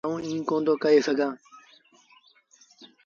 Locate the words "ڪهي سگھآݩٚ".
0.83-1.35